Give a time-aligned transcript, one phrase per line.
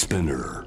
[0.00, 0.64] Spinner.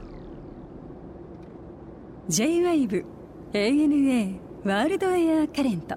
[2.30, 3.04] J-WAVE
[3.52, 5.96] ANA ワールドエアカレント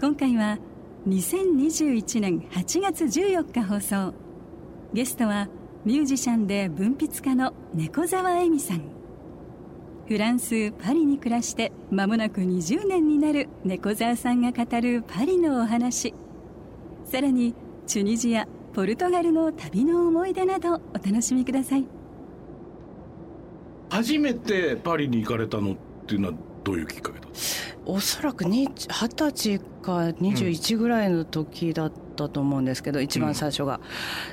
[0.00, 0.58] 今回は
[1.06, 4.14] 2021年8月14日放送。
[4.94, 5.50] ゲストは
[5.84, 8.82] ミュージシャンで文筆家の猫沢恵美さん。
[10.08, 16.14] フランス・パリに暮らして間もなく20年になる猫沢さんが語るパリのお話。
[17.04, 17.54] さらに
[17.86, 22.01] チュニジアポルトガルの旅の思い出などお楽しみください。
[23.92, 27.26] 初めてパリに行かれたのっていうのはどういうきっかけだ
[27.84, 33.80] おそらく二十歳か21ぐらいの時だったと思うんですけど、一番最初が、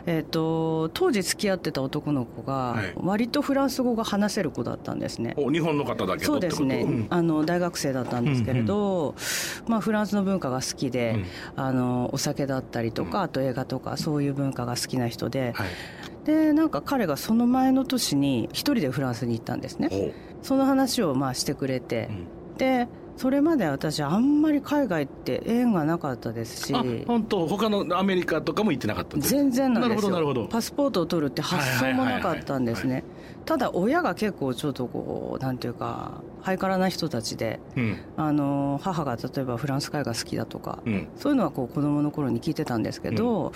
[0.05, 2.93] えっ、と当時付き合ってた男の子がはい。
[2.95, 5.33] 割とフランス語が話せる子だったんですね。
[5.35, 7.07] お日本の方だけどそうですね、ん。
[7.09, 9.15] あの大学生だったんですけれど、
[9.67, 11.17] まあ、フランスの文化が好きで、
[11.55, 15.67] あのお酒だったりとか、あと映画とかそういう文化が好きな人で、はい
[16.29, 20.13] でなんか彼がその前の年に一人でフランスに行ったんですね。
[20.43, 22.07] その話をまあしてくれて、
[22.59, 26.75] でそれまで私あんまり海外って縁がなかったですし。
[26.75, 27.47] あ本当？
[27.47, 30.11] 他のアメリカとかも行ってなかったんです全然なんですよ。
[30.11, 30.47] なるほどなるほど。
[30.47, 33.03] パスポートを取るって発想もなかったんですね。
[33.45, 37.97] ただ親が結構ちょっとこうなんていうかハイカラな人たちでうん。
[38.17, 41.07] あの母が例えばフランス絵画好きだとか、うん。
[41.17, 43.51] そういうのはこう子供の頃に聞いてたんですけど、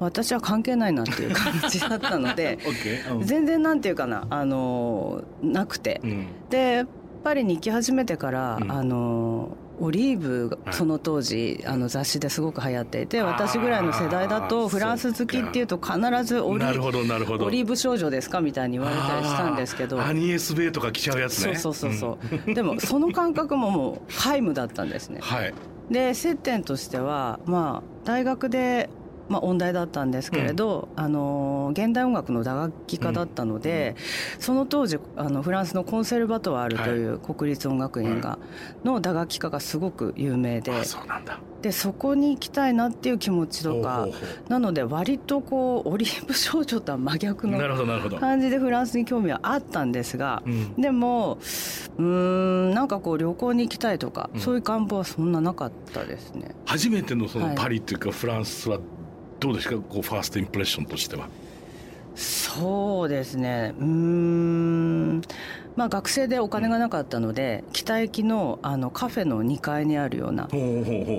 [0.00, 2.58] 私は関係ないなっていう感じだったので
[3.22, 6.26] 全然なんていうかなあのなくて、うん。
[6.50, 6.86] で
[7.24, 8.70] パリに行き始めてから、うん。
[8.70, 20.02] あのオリーブその当時あの雑誌ですごく流行っていて私ぐらいの世代だとフランス好きっていうと必ずオリーブ少女ですかみたいに言われたりしたんですけど。
[20.02, 25.20] アニエス・ベイとか来ちゃうやつそうねそうそうそう、でもその感覚ももう皆無だったんですね。
[25.22, 25.54] はい。
[25.90, 28.90] で接点としてはまあ大学で、
[29.28, 33.94] まあ、音大だったんですけれど、あの現代音楽の打楽器家だったので、
[34.38, 38.38] その当時あのフランスのコンセルバトワールという国立音楽院が、
[38.84, 41.38] の打楽器家がすごく有名であそうなんだ。
[41.62, 44.06] でそこに行きたいなっていう気持ちとか
[44.48, 48.16] なので割とこうオリーブ少女とは真逆のなるほどなるほど。
[48.18, 50.80] 感じでフランスに興味はあったんですが、うん。
[50.80, 51.38] でも
[51.98, 54.40] うーんなんかこう旅行に行きたいとか、うん。
[54.40, 56.54] そういう願望はそんななかったですね。
[56.64, 57.56] 初めてのそのはい。
[57.56, 58.78] パリっていうかフランスは
[59.40, 59.76] どうですか？
[59.76, 61.28] こうファーストインプレッションとしては。
[62.14, 63.74] そうですね。
[63.78, 65.22] うーん。
[65.76, 70.48] まあ学生でお金がなかったので北駅のあのカフェの2階にあるような、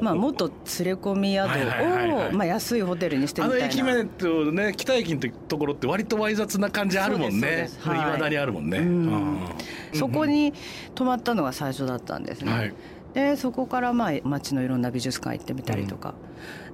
[0.02, 3.68] まあ、元連れ込み宿をまあ安いホテルにしてあみたいな。
[3.68, 7.70] の駅前とね北駅のところって割とわい雑な感じあるもんね。
[7.86, 7.90] いい。
[7.90, 8.80] まだにあるもんね。
[8.80, 9.40] うん。
[9.94, 10.54] そこに
[10.94, 12.52] 泊まったのが最初だったんですね。
[12.52, 12.74] はい。
[13.14, 16.16] でそこからまあ街のいろんな美術館行ってみたりとか、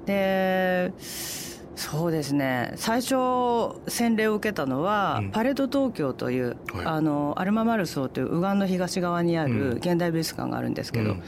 [0.06, 0.92] で
[1.76, 2.72] そうですね。
[2.78, 3.16] 最初
[3.88, 5.32] 洗礼を受けたのは、うん。
[5.32, 6.86] パレード東京という、はい。
[6.86, 9.60] あのアルマ・マルソーという右岸の東側にあうん。
[9.60, 11.24] る現代美術館があるんですけど、うん。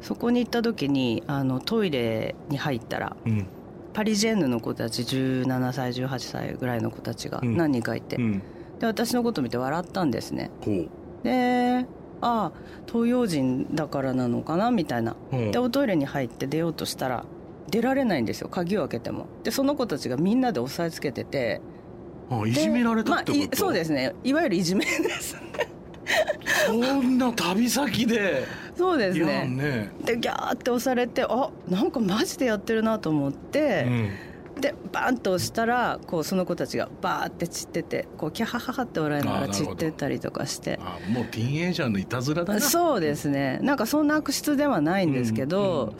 [0.00, 3.46] そこに行った時にあのトイレに入ったらうん。
[3.92, 7.56] パリジェンヌの子たち17歳18歳ぐらいの子たちがうん。
[7.56, 8.42] 何人かいて、うん。
[8.80, 10.50] で私のこと見て笑ったんですね。
[11.22, 11.86] で
[12.20, 12.52] ああ
[12.92, 15.14] 東洋人だからなのかなみたいな。
[15.52, 17.24] でおトイレに入って出ようとしたら
[17.70, 19.26] 出られないんですよ鍵を開けても。
[19.44, 21.60] でその子たちがみんなで押さえつけてて。
[22.30, 24.14] あいじめられたってこと、まあいそうですね。
[24.24, 24.90] いわゆるいじめで
[25.20, 25.36] す。
[26.66, 28.46] そんな旅先で？
[28.76, 29.44] そうですね。
[29.44, 29.90] んね。
[30.04, 33.86] でギャーって押されてあなんかマジでやってるなと思って、
[34.58, 40.78] でバーンと押したらこうその子たちがバーって散っててこうキャハハハって笑いながら散ってったりとかして。
[40.82, 42.60] あもうティーンエイジャーのいたずらだな。
[42.60, 43.58] そうですね。
[43.62, 45.94] なんかそんな悪質ではないんですけど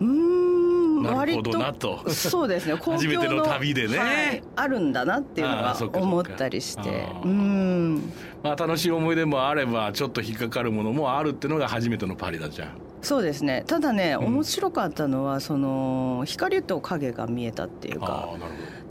[0.00, 0.42] うーん。
[0.42, 2.00] なるほ割どなと。
[2.04, 2.76] とそうですね。
[2.80, 3.98] 公初めての旅でね。
[3.98, 7.06] はいあるんだなっていうのは思ったりして。
[7.24, 7.28] うー。
[7.28, 8.12] ん。
[8.42, 12.68] まあ楽しい思い出もあればちょっと引っかかるものもあるっていうのが初めてのパリだじゃん。
[13.02, 13.64] そうですね。
[13.66, 14.26] ただねうん。
[14.26, 18.28] 面白かったのはその光と影が見えたっていうか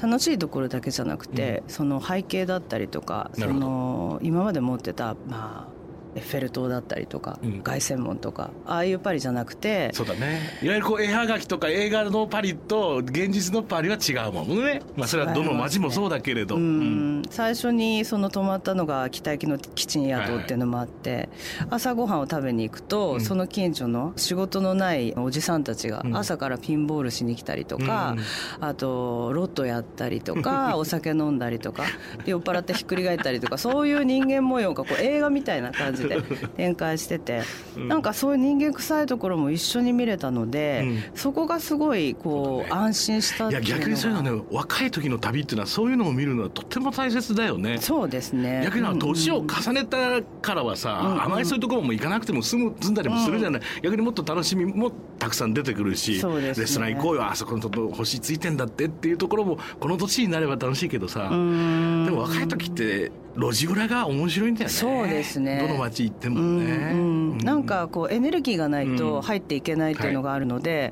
[0.02, 5.81] 楽しいところだけじゃなくて、その背景だったりとかその今まで持ってたまあ
[6.16, 7.62] エッフェル塔だったりとか、うん。
[7.62, 10.40] 凱旋門とかああいうパリじゃなくてそうだね。
[10.62, 14.82] いわゆるこう絵はがきとか映画のパリと現実のパリは違うもんね。
[14.96, 17.20] まあそれはどの街もそうだけれど、ううん。
[17.22, 21.30] ん最初にその泊まったのが北駅のキッチン宿っていうのもあって、
[21.70, 23.22] 朝ごはんを食べに行くと、うん。
[23.22, 26.16] その近所の仕事のないおじさんたちがうん。
[26.18, 28.16] 朝からピンボールしに来たりとか、
[28.60, 28.66] うん。
[28.68, 31.84] あとロットやったりとか お酒飲んだりとか
[32.26, 36.22] 酔っ払ってひっくり返ったりとかそういう人間模様がこう映画みたいな感じじで
[36.58, 37.42] 展開してて、
[37.78, 37.88] うん。
[37.88, 47.78] なんかそういう人間臭いところも一緒に見れたので、うそこがすごいこうね安心したいや逆にそういうのね若い時の旅っていうのはそういうのを見るのはとっても大切だよね。
[47.80, 48.62] そうですね。
[48.64, 51.14] 逆に年を重ねたからはさ、うん。
[51.14, 51.24] うん。
[51.24, 56.42] あまりそういうところも行かなくても住む住んだりもするじゃない、逆にもっと楽しみもたくさん出てくるし、ね。
[56.42, 57.26] レストラン行こうよ。
[57.26, 62.06] あそこのとこ星ついてんだってっていうところもこの年になれば楽しいけどさ、うん。
[62.06, 64.74] でも若い時って路地裏が面白いんだよね。
[64.74, 65.60] そうですね。
[65.62, 67.38] どの街行ってもうんね、うん。
[67.38, 68.98] なんかこうエネルギーがないうん。
[68.98, 70.92] と入っていけないっていうのがあるので、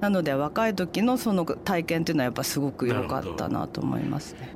[0.00, 4.54] なので若い時のその体験っていうのはやっぱすごく良かったなと思いますね。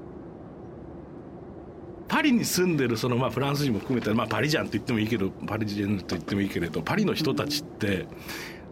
[2.06, 8.06] パリに住んでるそのまあフランス人も含めて、まあ、パリジャンと言ってもいいけどパリジェンヌと言ってもいいけれどパリの人たちって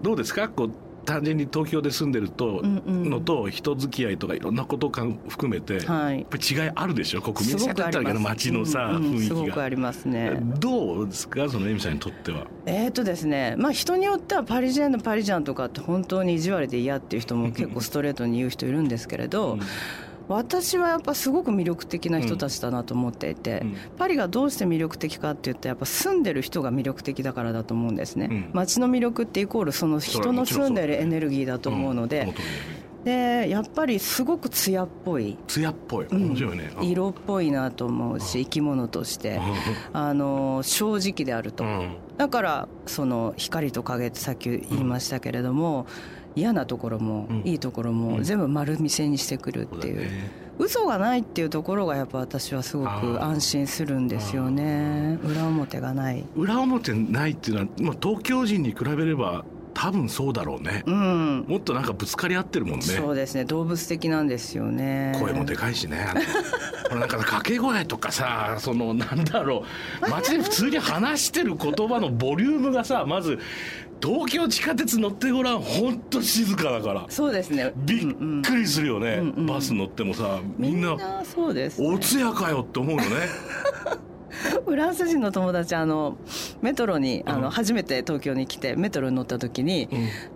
[0.03, 0.49] どうですか？
[0.49, 0.71] こう
[1.05, 7.23] 単純に東京で住んでると、のと人付き合いとかいろんなことか含めて、はいやっぱり違いあるでしょ？
[7.23, 9.35] 国民す性だったらけど街のさ、雰囲気が。
[9.35, 10.39] すごくありますね。
[10.59, 11.49] どうですか？
[11.49, 12.47] そのエミさんにとっては。
[12.67, 19.59] えーとですねまあ、人によってはパリジェンヌパリジャンとかって本当に意地悪で嫌っていう人も結構ストレートに言う人いるんですけれど、
[20.33, 23.77] 私はやっぱすごく魅力的な人たちだなと思っていて、うん。
[23.99, 28.51] パリがどうして魅力的かって言ったらやっぱ住んでる人が魅力的だからだと思うんですね、うん。
[28.53, 32.33] 街の魅力ってイコールその人の住んでるエネルギーだと思うので、
[33.05, 35.37] でやっぱりすごく艶っぽい。
[35.47, 36.07] 艶っぽい。
[36.07, 36.29] うん。
[36.29, 36.73] 面白いね。
[36.77, 36.83] あ。
[36.83, 39.41] 色っぽいなと思うし生き物として。
[39.93, 41.97] あの正直であると、うん。
[42.17, 45.87] だからその光と影ってさっき言いましたけれども、
[46.35, 47.43] 嫌なところも、うん。
[47.45, 47.97] いいところうん。
[47.97, 50.09] も全部丸見せにしてくるっていう、
[50.59, 55.19] 嘘がないっていうところがやっぱ私はすごく安心するんですよね。
[55.25, 56.25] 裏表がない。
[56.37, 60.83] 裏表ないっていうのは、まあ、東京人に比べれば多分そうだろうね。
[60.87, 61.45] うん。
[61.49, 62.85] もっとなんかぶつかり合ってるもんね。
[62.85, 63.45] そうですね。
[63.45, 65.17] 動物的なんですよね。
[65.19, 66.07] 声もでかいしね。
[66.89, 69.65] これなんか掛け声とかさ、そのなんだろ
[70.07, 73.39] う、街で普通に話してる言葉のボリュームがさ、まず
[74.03, 77.07] 東京地下鉄乗ってごらん、ほんと静かだから。
[77.09, 77.73] そうですね。
[77.77, 81.89] びっくりするよね、うんうんバス乗ってもさみんなそうです、ね。
[81.89, 83.07] お通夜かよって思うよね
[84.67, 86.17] フランス人の友達あの
[86.61, 89.89] メトロにあの、うん初めて東京に来てメトロに乗った時に、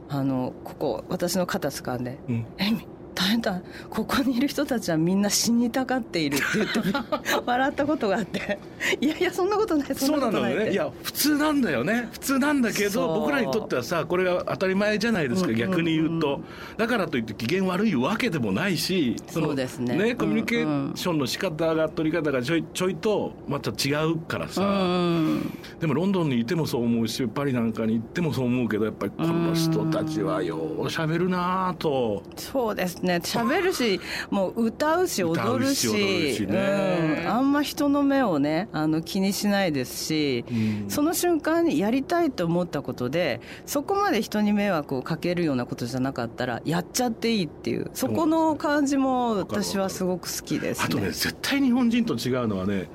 [0.09, 2.87] あのここ私の肩掴んでうん、うん「エミ
[3.17, 3.61] 大変だ。
[3.89, 6.81] ここにいる人たちはみんな死にたがっている」って言って
[7.47, 8.59] 笑ったことがあって
[9.01, 10.73] 「いやいやそんなことないそそうなんなことない」ってのよね。
[10.73, 12.09] いや普通なんだよね。
[12.13, 16.41] 普通なんだけど僕らにとってはさこれが当たり前じゃないですか、うんうんうん逆に言うと。
[16.77, 20.15] だからといって機嫌悪いわけでもないしのそうですね。
[20.15, 32.23] コミュニケーションの仕方が取り方がちょいちょいとまた違うからさ、うんでもロンドンにいてもそう思うしパリなんかに行ってもそう思うけどやっぱりこの人たちはよう喋るなぁと。
[32.37, 34.01] そうですね喋るし
[34.31, 37.23] もう歌うし踊るし歌うし踊るしね。
[37.25, 40.85] うん、あんま人の目をねあの気にしないですし、うん。
[40.89, 50.87] その瞬間にやりたいと思ったことでそこまで人に迷惑をかけるようなことじゃなかったらやっちゃっていいっていうそこの感じも私はすごく好きですね。
[50.87, 52.89] あとね絶対日本人と違うのはね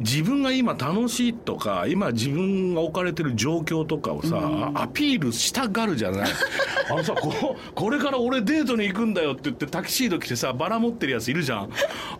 [0.00, 6.28] 自分が今楽しいとか今自分が置かれてる状況とかをさ、アピールしたがるじゃない。
[6.90, 11.70] あのさここれから俺デートに行くんだよって言ってタキシード着てさバラ持ってるやついるじゃん。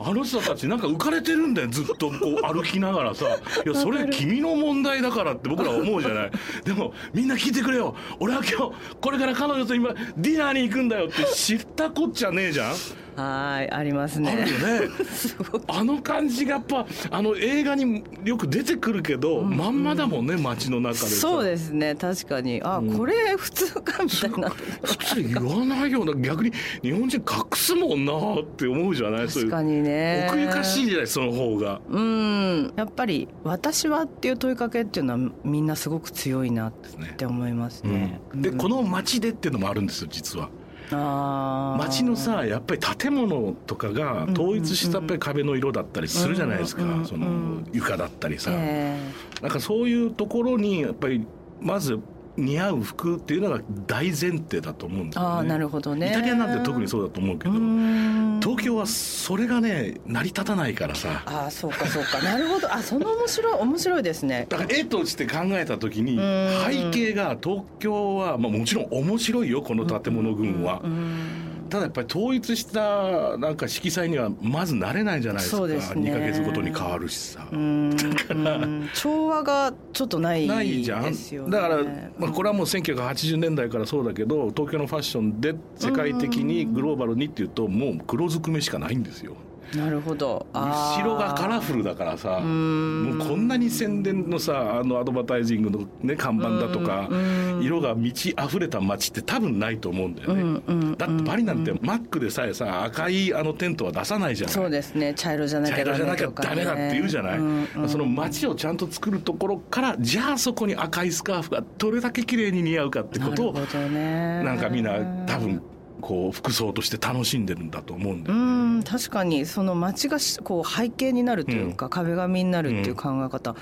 [0.01, 3.27] あの人たちなんか浮かれてるんだよずっとこう歩きながらさ。
[3.65, 6.31] いやそれ君の問題だからって僕らは思うじゃない。
[6.65, 7.95] でもみんな聞いてくれよ。
[8.19, 12.75] 俺は今日これから彼女と今ディナーに行くんだよって知ったこっちゃねえじゃん
[13.19, 14.31] はいありますね。
[14.31, 14.88] あるよね。
[15.69, 21.07] あの感じがやっぱあの映画によく出てくるけど、まんまだもんね街の中でさ。
[21.09, 22.61] そうですね確かに。
[22.62, 22.97] あ、うん。
[22.97, 24.49] これ普通かみたいな。
[24.50, 26.52] 普通言わないような逆に
[26.83, 29.26] 日本人隠すもんなって思うじゃない？
[29.28, 30.26] 確かにね。
[30.28, 31.81] 奥ゆかしいじゃないその方が。
[31.90, 32.73] うん。
[32.76, 38.21] やっぱり「私は」っていう問いかけっていうのはみんなすごく強いなっねて思いますね。
[38.35, 40.49] でこの街でっていうのもあるんですよ実は
[40.90, 48.99] 街のさやっぱり建物とかが統一したやっぱり壁の色だったりするじゃないですか、うんうんうんその床だったりさ、え。
[49.42, 51.26] なんかそういうところにやっぱり
[51.61, 51.99] まず
[52.38, 55.28] 似合う服っていうのが大前提だと思うんですよね。
[55.28, 56.09] ああなるほどね。
[56.09, 58.40] イタリアなんて特にそうだと思うけうど、ん。
[58.40, 61.23] 東京はそれがね成り立たないからさ。
[61.26, 62.23] ああそうかそうか。
[62.23, 62.73] なるほど。
[62.73, 64.47] あその面白い面白いですね。
[64.49, 66.18] だから絵として考えた時にん。
[66.66, 70.80] 背景が東京は、まあ、もちろん面白いよこの建物群は。
[70.85, 75.67] うんただやっぱり統一したなんか色彩にはまずなれないじゃないですか。
[75.67, 76.11] ですね。
[76.11, 77.47] 2ヶ月ごとに変わるしさ。
[77.51, 78.89] うんうん。
[78.95, 81.51] 調和がちょっとないないじゃん。
[81.51, 81.79] だから、
[82.19, 89.37] まあ、これはもう1980年代からそうだけど東京のファッションで世界的にグローバルにっていうともう黒ずくめしかないんですよ
[89.75, 90.47] なるほど。
[90.53, 100.61] 後ろがカラフルだからさんもうこんなに宣伝のさあのアドバタイジングの、ね、看板だとかうん色が満ち溢れた街って多分ないと思うんだよね、
[100.97, 104.55] だってパリなんてマックでさえさ赤いあのテントは出さないじゃない。
[104.55, 105.13] そうですね。
[105.15, 107.89] 茶色じゃなきゃダ茶色じゃなきゃダメだって言うじゃない、うんうん。
[107.89, 114.43] その街をちゃんと作るところからじゃあそこに赤いスカーフがどれだけ綺麗に似合うかってことをね。
[114.43, 115.63] なんかみんな多分
[116.00, 118.78] こう服装として楽しんでるんだと思うんだうよね。
[118.81, 123.55] ん確かにその街がしこう背景になるというか、壁紙になるっていう考え方、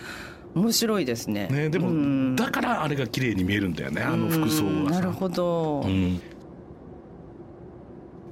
[0.54, 1.48] 面白いですね。
[1.48, 2.36] ね、でも、うん。
[2.36, 4.62] だからあれが綺麗に見えるんだよねあの服装がさ。
[4.64, 6.20] うんなるほど、うん。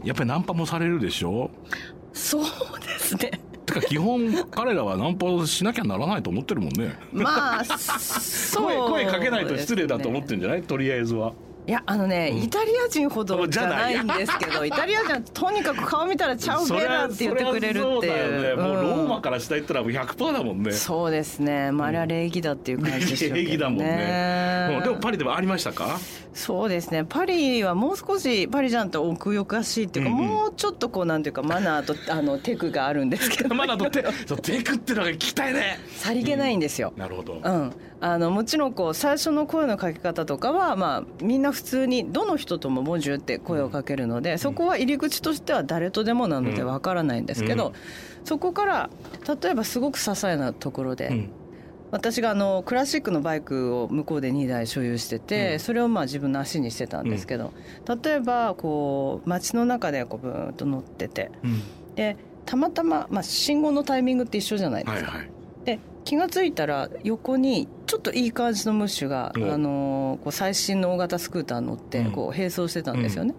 [0.04, 1.50] やっぱりナンパもされるでしょ？
[2.12, 2.44] そう
[2.80, 3.40] ですね。
[3.66, 6.94] てか基本彼らはナンパをしなきゃならないと思ってるもんね。
[7.12, 10.62] まあそう 声声かけないと失礼だと思ってるるんじゃない？
[10.62, 11.32] とりあえずは
[11.66, 12.42] いやあのね、うん。
[12.42, 19.22] イタリア人ほどじゃないんですけどイタリア人はとにかく顔見たら「チャウベラ」って言ってくれるっていうね、もうローマうん。
[19.22, 20.72] から下行ったらもう100%だもんね。
[20.72, 23.34] そうですね、まあ、あれは礼儀だっていう感じでしょね。
[23.36, 24.82] 礼儀だもんね、うん。
[24.82, 25.98] でもパリではありましたか？
[26.34, 27.04] そうですね。
[27.08, 30.26] パリはもう少しパリジャンと奥ゆかしいっていうか、うんうん。
[30.26, 33.54] もうちょっとこうなんていうかマナーと あのテクがあるんですけど。
[33.54, 35.78] まだとってそうテクってのが聞きたいね。
[35.88, 47.72] さりげないんですよ、なるほど、うん、あのもちろんこう最初の声のかけ方とかは、まあ、みんな普通にどの人とも「ボンジュー」って声をかけるのでそこは入り口としては誰とでもなのでわからないんですけど、うん。
[48.24, 48.90] そこから
[49.42, 51.30] 例えばすごく些細なところで、うん。
[51.90, 55.60] 私があのクラシックのバイクを向こうで2台所有してて、うん。
[55.60, 57.52] それをまあ自分の足にしてたんですけど、
[58.02, 61.62] 例えばこう街の中でこうブーンと乗っててうん。
[61.94, 65.10] でたまたま、まあ、信号のタイミングって一緒じゃないですか。
[65.10, 65.33] はいはい
[65.64, 69.52] で気が付いたら横にちょっといい感じのムッシュが、うん。
[69.52, 72.12] あのこう最新の大型スクーターに乗ってうん。
[72.12, 73.34] こう並走してたんですよね。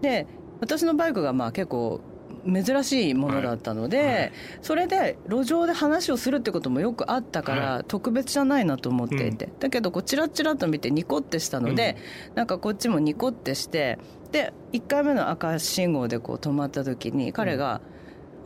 [0.00, 0.26] で
[0.60, 2.00] 私のバイクがまあ結構
[2.46, 4.32] 珍しいものだったので、はいはい。
[4.62, 11.96] それで路上で話をするってこともよくあったから、は特別じゃないなと思っていて、だけどこうチラッチラッと見てニコってしたので、
[12.34, 13.98] なんかこっちもニコってして
[14.30, 17.80] で1回目の赤信号でこう止まった時に彼が「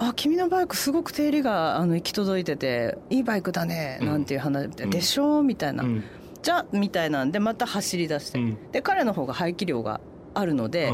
[0.02, 4.07] あ君のバイクすごく手入れがあの行き届いてていいバイクだね」うん。
[4.07, 4.90] なんていう話で「うん。
[4.90, 5.85] でしょ?」みたいな。
[5.85, 6.04] うん
[6.42, 6.59] 「じゃ？
[6.61, 8.59] あ」みたいなんでまた走り出して、うん。
[8.73, 10.00] で彼の方が排気量が
[10.33, 10.92] あるので、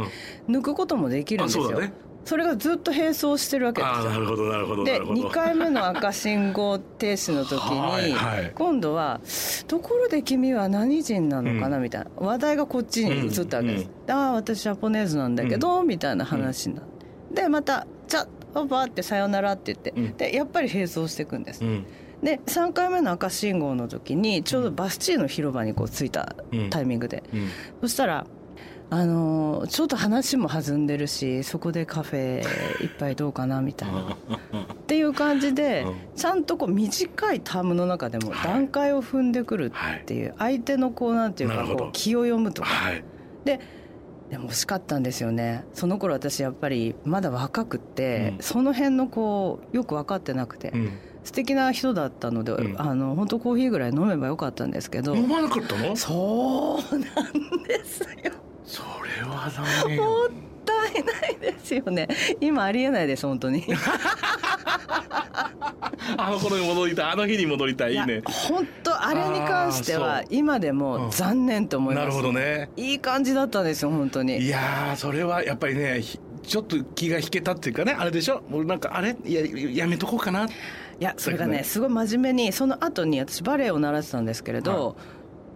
[0.49, 1.71] 抜くこともできるんですよ。
[1.83, 1.89] あ
[2.25, 4.11] それがずっと並走してるわけですよ。
[4.11, 5.29] なるほどなるほどなでるほど。
[5.29, 8.53] 2回目の赤信号停止の時 はいにはい。
[8.57, 9.21] 今度は
[9.69, 12.09] 「ところで君は何人なのかな?」みたいな。
[12.17, 16.85] 話題がこっちに移ったわけです「ああ私ジャポネーズなんだけど」みたいな話になっ
[17.31, 17.43] て。
[17.43, 18.27] でまた「じゃ
[18.61, 20.17] あパパ」って「さよなら」って言ってうん。
[20.17, 21.65] でやっぱり並走していくんです。
[21.65, 21.85] うん。
[22.23, 26.35] で3回目の赤信号の時にちょうどバスチーの広場にこう着いた
[26.71, 27.23] タイミングで。
[27.33, 27.49] うん。
[27.83, 28.27] そしたら
[28.89, 32.45] あのーちょっと話も弾んでるしそこでカフェ
[32.85, 34.17] 一杯どうかなみたいな。
[34.73, 35.95] っていう感じでうん。
[36.15, 38.53] ちゃんとこう短いタームの中でもはい。
[38.53, 42.69] 段階を踏んでくるっていう相手のこうなんていうかこう気を読むとか。
[42.69, 43.05] はい。
[43.45, 43.61] で
[44.31, 45.65] でも惜しかったんですよね。
[45.73, 48.43] その頃私やっぱりまだ若くってうん。
[48.43, 50.91] その辺のこうよく分かってなくてうん。
[51.23, 52.81] 素敵な人だったのでうん。
[52.81, 55.95] あの本当コーヒーぐらい飲めばよかったんですけど飲まなかったの？
[55.95, 58.33] そうなんですよ。
[58.65, 60.29] それはダメよも
[60.67, 62.09] ったいないですよね。
[62.41, 63.65] 今ありえないです本当に。
[66.19, 70.79] あの頃に戻りたいあの日に戻りたいいいねや本当あれに関しては今でうん。
[70.79, 72.71] も残念と思います、なるほどね。
[72.77, 74.39] いい感じだったんですよ本当に。
[74.39, 78.43] いやーそれはやっぱりねひちょっと気が引けたっていうかねあれでしょ？
[78.49, 79.17] もうなんかあれ？
[79.25, 79.43] いや
[79.85, 80.45] やめとこうかな。
[80.45, 80.49] い
[81.01, 81.65] やそれがねね。
[81.65, 84.97] すごい真面目にその後に私バレエを習ってたんですけれど、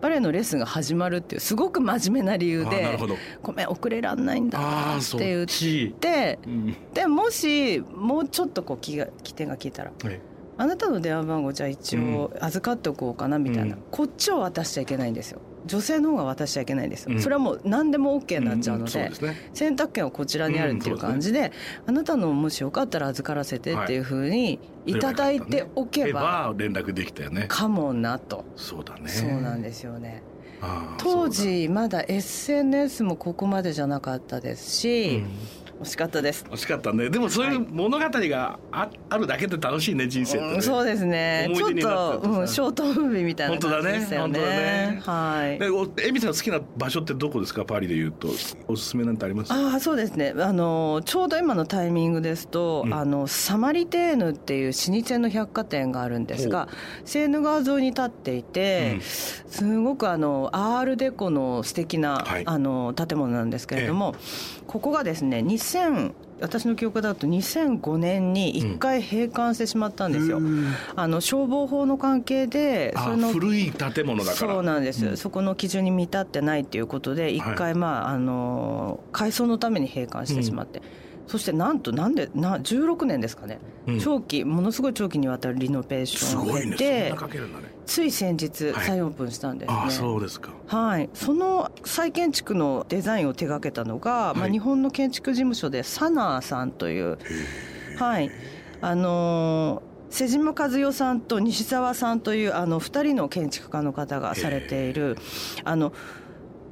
[0.01, 4.59] バレエのレッスンが始まるっていうすごく真面目な理由であーなるほど「ごめん遅れらんないんだ」
[4.99, 6.49] って言ってう。
[6.49, 10.21] んでもしもうちょっとこう気が起点が聞いたらはい。
[10.57, 13.83] あなたの電話番号じゃあ一応預かっておこうかなみたいな、うん。
[13.91, 17.21] こっちを渡しちゃいけないんですよ女性の方が渡しちゃいけないんですよ、うん。
[17.23, 19.51] それはもう何でも OK になっちゃうので,、んそうですね。
[19.55, 21.53] 選択権はこちらにあるっていう感じで,、
[21.87, 27.47] あなたのもしよかったら預からせてっていうふうにいただいておけば連絡できたよね。
[27.49, 29.09] かもなと、そうだね。
[29.09, 30.23] そうなんですよね。
[30.99, 35.27] 当時まだ SNS もここまでじゃなかったですそうしだ、
[35.81, 36.45] 惜しかったです。
[36.47, 37.11] うん惜しかったね。
[37.11, 41.51] でもそういう物語がああるだけで楽しいね人生ってね、うんそうですね。
[41.55, 44.39] ちょっと、うん、ショートムービーみたいな感じでしたよね。
[44.41, 45.03] ね。
[45.05, 45.59] はい。
[45.59, 47.65] でおエミさん好きな場所ってどこですか？
[47.65, 48.29] パリでいうと。
[48.69, 49.53] おすすめなんてあります？
[49.53, 50.35] ああそうですね。
[50.37, 52.95] あのちょうど今のタイミングですと、うん。
[52.95, 56.69] あのサマリテーヌっていう老舗の百貨店があるんですが
[57.05, 59.01] セーヌ川沿いに立っていて、うん。
[59.01, 62.43] すごくあのアールデコの素敵な、はい。
[62.47, 64.15] あの建物なんですけれども、
[64.71, 74.53] ここがですね2001私の記憶だと2005年に一回閉館してしまったんですよ、うん、あの消防法の関係でその古い建物だから。
[74.55, 80.81] そうなんです、うん、そこの基準に満たってないっていうことで一回、まああの改装のために閉館してしまって、
[81.31, 83.61] そしてなんとなんでな16年ですかね、
[84.03, 87.17] 長期ものすごい長期にわたるリノベーションを経て、ね、
[87.87, 90.51] つい先日再オープンしたんですね、はい、あそうですか。
[90.67, 91.09] はい。
[91.15, 97.17] その再建築のデザインを手掛けたのが、はい、まあ、日本の建築事務所でサナーさんという
[97.97, 98.29] はい。
[98.81, 105.17] あのー瀬島和代さんと西澤さんというあの2人の建築家の方がされている
[105.63, 105.93] あの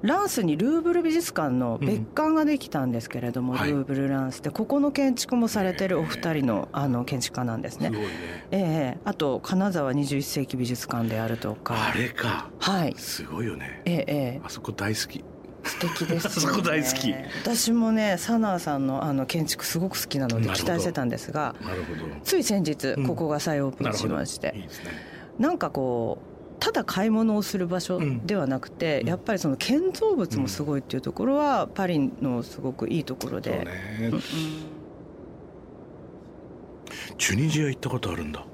[0.02, 7.88] ランスにルーブル美術館の別館ができたんですけれども、うん、ルーブルランスでここの建築もされてるお二人のあの建築家なんですね。
[7.88, 7.98] すね。
[8.52, 8.98] ええ。
[9.04, 11.88] ー、あと金沢21世紀美術館であるとか。
[11.88, 12.48] あれか。
[12.60, 12.94] はい。
[12.96, 13.82] すごいよね。
[13.84, 15.24] ええー、あそこ大好き。
[15.64, 17.12] 素敵です、ね、そこ大好き。
[17.42, 22.14] 私もねサナーさんのあの建築すごく好きなので期待してたんですがなるほど。
[22.22, 24.90] つい先日ここが再オープンしまして、うん、いいですね。
[25.38, 34.10] なんかこうただ買い物をする場所ではなくて、うん、やっぱりその建造物もすごいっていうところはパリのすごくいいところで、ね。
[34.12, 34.20] うん、
[37.16, 38.44] チュニジア行ったことあるんだ。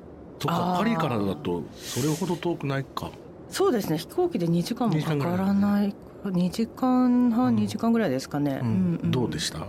[0.41, 3.11] そっかパリからだとそれほど遠くないか。
[3.49, 3.99] そうですね。
[3.99, 5.95] 飛行機で2時間もかからない。
[6.25, 8.61] 2時間半、うん、2時間ぐらいですかね、
[9.05, 9.67] どうでした？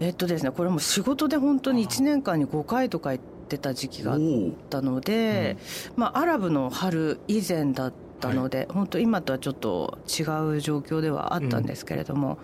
[0.00, 4.20] えっとですねこれも仕事で本当に1年間に5回とか行ってってた時期があっ
[4.68, 5.56] たので、
[5.94, 10.22] うん、まあ、アラブの春以前だったので、はい、本当今とはちょっと違
[10.56, 12.38] う状況ではあったんですけれども、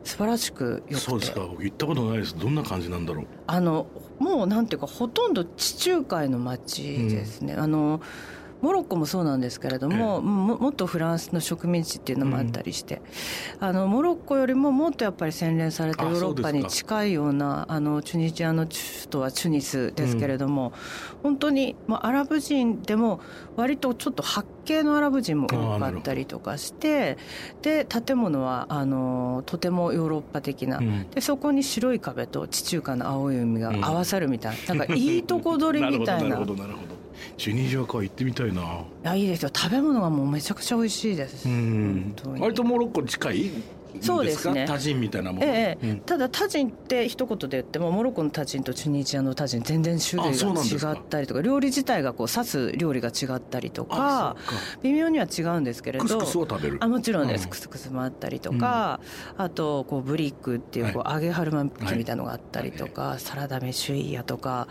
[0.00, 0.94] うん、素晴らしくよくて。
[0.96, 1.40] そうですか。
[1.40, 2.36] 僕行ったことないです。
[2.36, 3.26] どんな感じなんだろう。
[3.46, 3.86] あの
[4.18, 8.00] もうなんていうかほとんど地中海の街ですね、うん、あの
[8.62, 13.02] モロッコもそうなんですけれども、ももっとフランスの植民地っていうのもあったりして、
[13.60, 18.78] うん、あのモロッコよりももっとやっぱり洗練されたヨーロッパに近いようなあのチュニジアの首
[19.10, 23.20] 都はチュニスですけれども、うん、本当に、まあ、アラブ人でも
[23.56, 27.18] 割とちょっと白系のアラブ人も多かったりとかして
[27.62, 36.28] で建物はあのとてもヨーロッパ的な、うん、でそこに白い壁と地中海の青い海が合わさるみたいな、なんかいいとこ取りみたいな。
[36.30, 36.92] なるほどなるほど
[37.36, 38.62] チュニジアか行ってみたいな。
[38.62, 38.66] い
[39.04, 39.50] やいいですよ。
[39.54, 41.48] 食べ物がもうめちゃくちゃ美味しいです。
[41.48, 42.14] うん。
[42.38, 43.50] 割とモロッコ近い？
[44.00, 44.66] そうですね。
[44.66, 45.42] タジンみたいなもん。
[45.42, 54.36] ええ、うん、ただタジンって一言で言ってもモロッコのタジンとチュニジアのタジン全然種類が違ったりとか料理自体がこう刺す料理が違ったりとか
[54.82, 56.04] 微妙には違うんですけれど。
[56.04, 56.78] クスクスを食べる。
[56.80, 57.44] あもちろんです。
[57.44, 59.00] うん、クスクスもあったりとか、
[59.36, 64.68] うん、あとこうブリックっていうこう揚げ春巻きみたいなのがあったりとか、はい、サラダメシュイヤとか。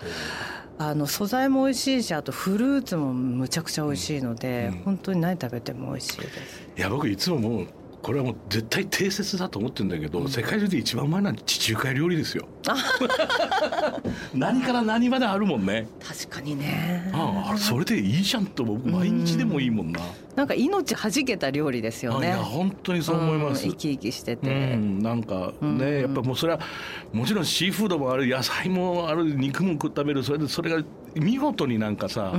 [0.78, 6.38] あの素材も美味しいしあとフルーツもむちゃくちゃ美味しいので、うん、本当に何食べても美味しいです
[6.76, 7.68] いや僕いつももう
[8.02, 12.48] これはもう絶対定説だと思ってるんだけど、うん、世界中で一番うまいのは地中海料理ですよ。
[14.34, 15.88] 何から何まであるもんね。
[16.04, 17.12] 確かにね。
[17.14, 22.28] ああそれでいいじゃんと僕毎日でもいいもんな、うん、なんか命はじけた料理ですよね。
[22.28, 26.60] いや本当にそう思います、うん、生き生きしてて、うん、なんかね、やっぱもうそれは
[27.14, 30.84] もちろんシーフードもある野菜もある肉も食べるそれでそれが
[31.14, 32.32] 見事になんかさ、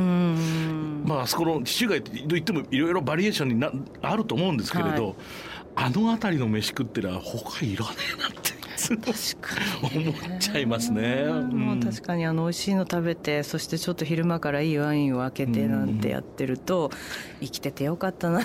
[1.04, 3.70] まああそこの地中海といってもいろいろバリエーションにな
[4.00, 5.14] あると思うんですけれど、はい
[5.74, 9.00] あの辺りの飯食ってりゃ他いらねえなって確
[9.40, 16.90] かに思っちゃいますね、もう確かにあの美味しいの食べてそしてちょっと昼間からいいワインを開けてなんてやってると、
[17.40, 18.42] 生きててよかったなっ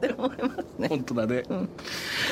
[0.00, 0.88] て思いますね。
[0.88, 1.68] 本当だね、うん、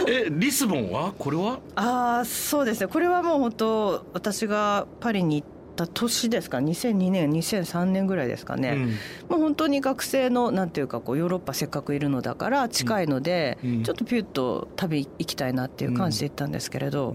[0.09, 1.13] えリスボンは？
[1.19, 1.61] これは？
[1.77, 2.87] ああそうですね。
[2.87, 8.89] これはもう本当私がパリに行ってった年ですか？2002年2003年ぐらいですかね、うん、
[9.29, 17.15] もう本当に学生のなんていうかこうヨーロッパせっかくいるのだから近いので、うん、ちょっとピュッと旅行きたいなっていう感じで行ったんですけれど。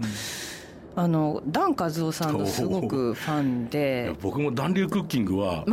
[0.98, 4.14] あのダン和夫さんのすごくファンで。
[4.22, 5.66] 僕も暖流クッキングは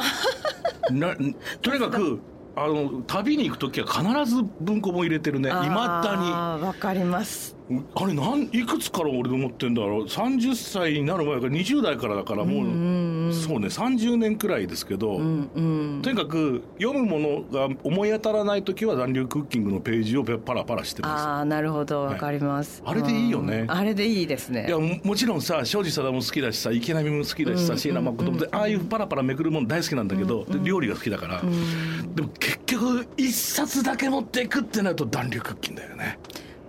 [0.91, 1.15] な
[1.61, 2.19] とにかく
[2.57, 5.49] あの旅に行く時は必ず文庫も入れてるね。
[5.49, 6.65] いまだに。
[6.65, 7.55] わかります
[7.95, 15.61] あれなんいくつから俺思ってんだろう？30歳になる前から20代からだからもう,、そうね30年くらいですけど、うんう
[15.99, 21.23] ん、とにかく読むものが思い当たらない時は残留クッキングのページをパラパラしてます。
[21.23, 24.65] ああなるほどわかります、はい、あれでいいよね、あれでいいですね。
[24.67, 36.19] いやもちろんさ庄司貞も好きだしさ池波も好きだしさ椎名誠もああいうパラパラめくるもの大好きなんだけど、うんうん、料理が好きだから、うん、でも結局一冊だけ持っていくってなると残留クッキングだよね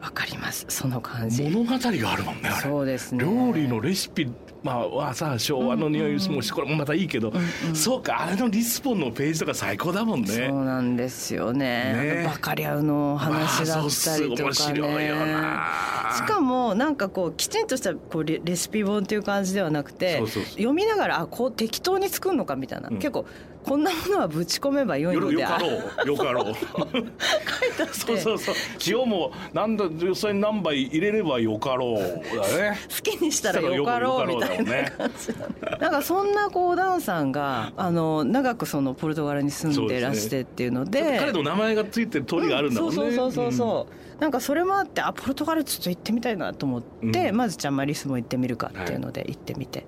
[0.04, 0.66] わかります。
[0.68, 1.44] その感じ。
[1.44, 3.24] 物語があるもんねそうですね。
[3.24, 4.30] 料理のレシピ
[4.62, 7.32] まあはさ昭和の匂いもしこれもまたいいけど、
[7.72, 10.26] そうかあれのリスポンのページとか最高だもんね。
[10.26, 11.94] そうなんですよね。
[12.18, 12.24] ね。
[12.26, 22.96] バカリャウの話だったりとかまあしかもなんかこうきちんとしたこうレレシピ本っていう感じではなくて読みながらあこう適当に作るのかみたいな、ん。
[22.96, 23.24] 結構
[23.64, 25.68] こんなものはぶち込めば良いよのであよかろ
[26.04, 26.54] うよかろう。
[27.92, 28.54] そうそうそう。
[28.86, 32.78] 塩もなんだ実際に何杯入れればよかろうだね。
[32.94, 41.18] 好きにしたらよかろうみたいな感じななんかそんなこうダンさんがあの長くそのポルトガルに住んでらしてっていうので。
[41.18, 43.86] 彼の名前がついてる通りがあるんだもんね、そうそうそうそうそ
[44.18, 47.36] う、なんかそれもあってあポルトガルちょっと行ってみたいなと思って、うん。
[47.36, 49.86] まずちゃんまリスも行ってみるかっていうので行ってみて、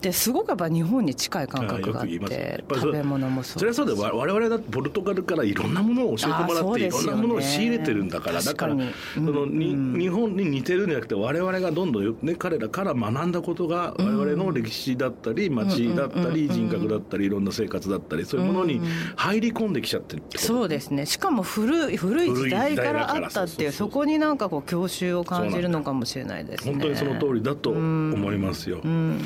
[0.00, 8.76] ですごくやっぱ日本に近い感覚があって食べ物もそうそれはそうでわ我々だってポルトガルからいろんなものを教えてもらっていろんなものを仕入れてるんだからだから
[9.14, 9.98] そのにうん。
[9.98, 18.80] 日本に似てるんじゃなくて我々がどんどんよ、ね、彼らから学んだことが我々の歴史だったり街だったり人格だったりいろんな生活だったりそういうものに
[19.16, 21.06] 入り込んできちゃってるってそうですね。
[21.06, 26.72] しかも古い古い時代からあったっていうそこになんかこう郷愁を感じるのかもしれないですね。
[26.72, 28.80] 本当にその通りだと思いますよ。
[28.84, 29.20] うん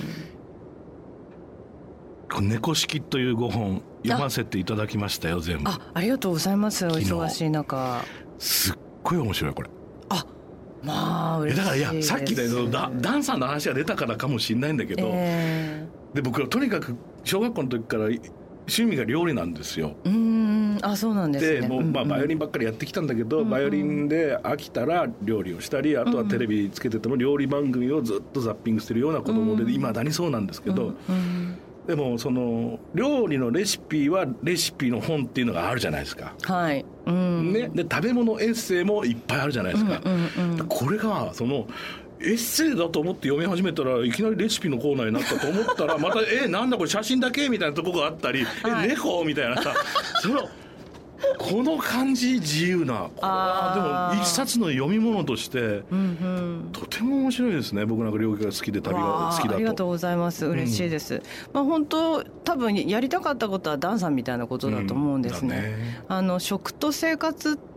[2.40, 5.70] 猫式という5本読ませていただきましたよ全部。
[5.70, 6.86] あありがとうございます。
[6.86, 8.04] お忙しい中。
[8.38, 9.70] すっごい面白いこれ。
[10.08, 10.26] あ
[10.82, 19.96] まあ嬉しいえだからいやさっきねそのダダンサーの話が出たからかもしれないんだけど、えで僕はとにかく小学校の時から趣味が料理なんですよ。
[20.04, 20.78] ーうーん。
[20.82, 21.60] あそうなんですね。
[21.60, 36.32] でもうまあバイオリンばっかりやってきたんだけど、バイオリンで飽きたら料理をしたりあとはテレビつけてても料理番組をずっとザッピングしてるような子供でいまだにそうなんですけど、うんでもその料理のレシピはレシピの本っていうのがあるじゃないですか。
[36.42, 40.00] はいうんね、で食べ物エッセイもいっぱいあるじゃないですか。
[40.04, 41.66] うんうんこれがその
[42.20, 49.74] エッセイだと思って読み始めたらいきなりレシピのコーナーになったと思ったらまた「えなんだこれ写真だけ?」みたいなとこがあったり「はいえ猫?」みたいなさ
[50.20, 50.48] その
[51.38, 56.68] この感じ自由なこれはでも一冊の読み物としてうんうん。
[56.72, 59.56] とても面白いですね僕なんか料理が好きで旅が好きだと。
[59.56, 60.46] ありがとうございます。
[60.46, 65.62] 嬉しいです、まあ本当多分やりたかったことはダンさんみたいなことだと思うんですね,、うん。
[65.62, 66.04] だね。
[66.08, 67.71] あの食と生活って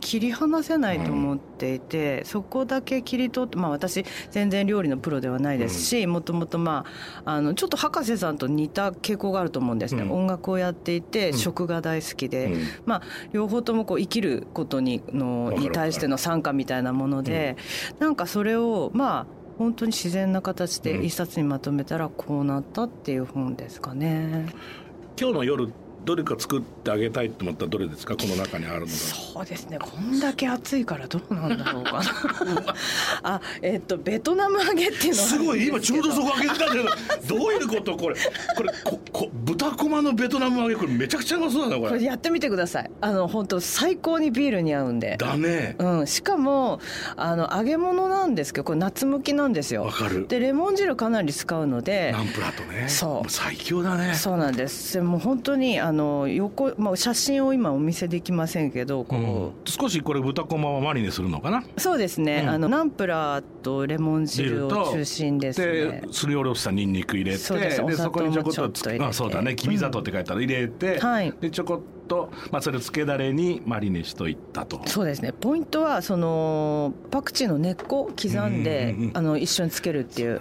[0.00, 6.84] 切り離せないと思っていて、そこだけ切り取ってまあ私全然料理のプロではないですしもともとま
[7.24, 10.10] ああのちょっと博士さんと似た傾向があると思うんですね、うん。
[10.12, 11.32] 音楽をやっていて、ん。
[11.34, 12.60] 食が大好きで、うん。
[12.86, 17.56] まあ、両方ともこう生きることにのに対しての参加みたいなもので、
[17.98, 19.26] なんかそれをまあ
[19.58, 24.46] 本当に自然な形で一冊にまとめたらこうなったっていう本ですかね。
[25.20, 25.72] 今日の夜
[26.04, 28.16] どれか作ってあげたいと思ったらどれですか？
[28.16, 28.92] この中にあるのが。
[28.92, 29.78] そうですね。
[29.78, 32.02] こんだけ暑いからどうなんだろうかな。
[33.22, 35.68] あえっとベトナム揚げっていうのすごい。
[35.68, 37.96] 今ちょうどそこ開けてたんだけどどういうこと？
[37.96, 38.16] これ。
[38.56, 41.90] これここ豚こまのベトナム揚げこれめちゃくちゃうまそうだなこれ。
[41.90, 42.90] これやってみてください。
[43.00, 45.16] あの本当最高にビールに合うんで。
[45.18, 45.76] だね。
[45.78, 46.80] うん、しかも
[47.16, 49.84] あの揚げ物なんですけどこれ夏向きなんですよ。
[49.84, 50.26] わかる。
[50.26, 52.12] でレモン汁かなり使うので。
[52.12, 52.88] ナンプラーとね。
[52.88, 53.10] そう。
[53.24, 54.14] も最強だね。
[54.14, 54.94] そうなんです。
[54.94, 59.52] でもう本当にあの横、まあ、写真を今お見せできませんけどこう、うん。
[59.64, 61.64] 少しこれ豚こまはマリネするのかな？
[61.76, 62.48] そうですね、うん。
[62.50, 65.66] あのナンプラーとレモン汁を中心ですね。
[65.66, 69.54] ですりおろしたニンニク入れてそうでそこにちょこっとあそうだね。
[69.54, 71.32] きび砂糖って書いたら入れて、はい。
[71.40, 74.80] でちょこっと、まあ、それつけだれにマリネしといったと。
[74.86, 75.32] そうですね。
[75.32, 80.40] ポイントはそのパクチーの根っこを刻んで、うんあの一緒につけるっていう。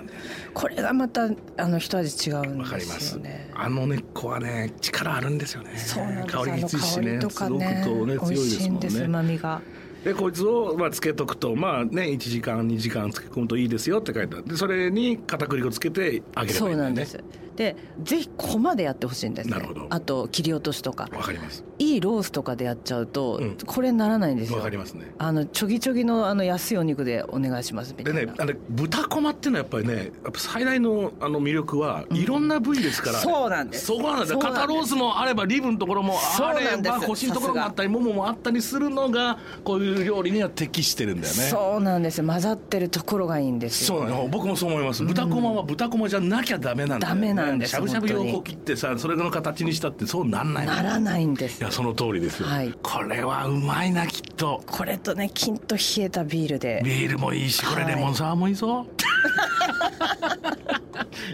[0.54, 3.00] これがまたあの一味違うんでります。
[3.00, 5.78] すよねあの根っこはね力あるんですよね。
[5.78, 6.38] そうなんです。
[6.38, 9.06] 香りきついしねりとかねすごくこうね強いですもんしいんですね。
[9.06, 9.62] 旨味が。
[10.04, 16.56] でこいつをまあつけとくとまあね1時間2時間漬け込むといいですよって書いてあってそれに片栗粉つけて揚げればいいんだよね。
[16.56, 17.20] そうなんです
[17.56, 19.56] でぜひこまでやってほしいんですね。
[19.56, 19.88] なるほど。
[19.90, 21.10] あと切り落としとか。
[21.12, 21.64] わかります。
[21.80, 23.58] いいロースとかでやっちゃうと、うん。
[23.66, 24.58] これならないんですよ。
[24.58, 25.12] わかりますね。
[25.18, 28.20] あのちょぎちょぎのあの安いお肉でお願いしますみたいな。
[28.22, 33.86] でねあの豚こまっていうのはやっぱりねやっぱ最大のあの魅力はいろんな部位ですから、そうなんです。
[33.86, 34.34] そこなんです。
[34.34, 34.62] よそうなんです。
[34.62, 41.40] 肩ロースもあればリブのところもあれば腰のところもあったりもももあったりするのがこういう料理には適してるんだよね。
[41.44, 42.20] そうなんです。
[42.20, 44.00] よ混ざってるところがいいんですよ。
[44.00, 45.04] そうなの僕もそう思います。
[45.04, 50.66] 豚こまは豚こまじゃなきゃダメなんだよ、ね、ダメなんですしゃぶしゃぶ用を切ってさそれの形にしたってそうなんない。
[50.66, 51.60] のならないんです。
[51.62, 52.74] いやその通りですよ、はい。
[52.82, 54.62] これはうまいなきっと。
[54.66, 56.82] これとねキンと冷えたビールで。
[56.84, 58.86] ビールもいいしこれはいレモンサワーもいいぞ、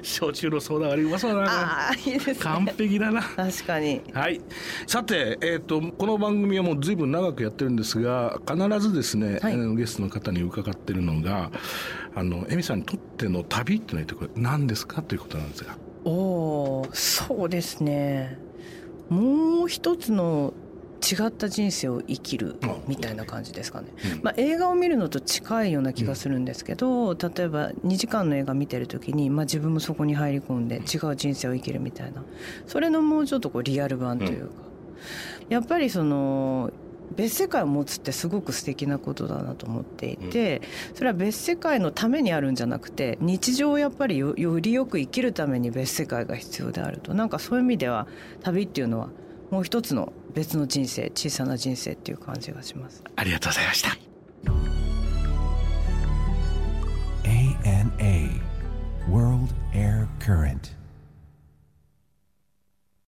[0.03, 2.35] 焼酎のソーダ割りうまそうだなああいいですね。
[2.35, 3.21] 完璧だな。
[3.21, 4.01] 確かに。
[4.13, 4.41] はい、
[4.85, 9.75] さて、えー、とこの番組はもうずいぶん長くやってるんですが必ずですね、はい。
[9.75, 11.51] ゲストの方に伺ってるのが
[12.15, 15.01] あのエミさんにとっての旅ってのは何ですか？
[15.01, 15.77] ということなんですが
[16.09, 18.37] おーそうですね。
[19.09, 20.53] もう一つの
[20.99, 22.55] 違った人生を生きる
[22.87, 24.21] みたいな感じですかね、うん。
[24.23, 32.23] まあ、映画を見るのと近いような気がするんですけど、例えば2時間の映画見てる時に、まあ、自分もそこに入り込んで違う人生を生きるみたいな。
[32.65, 34.53] それのもうちょっとこうリアル版というか、
[35.49, 36.71] やっぱりその
[37.15, 40.61] 別世界を持つってすごく素敵なことだなと思っていて、
[40.93, 47.13] それは別世界のためにあるんじゃなくて日常をやっぱりよよりよく生きるために別世界が必要であると。
[47.13, 48.07] なんかそういう意味では
[48.41, 49.09] 旅っていうのは
[49.49, 53.03] もう一つの別の人生小さな人生っていう感じがします。
[53.15, 53.97] ありがとうございました。
[57.23, 58.41] ANA
[59.09, 60.76] World Air Current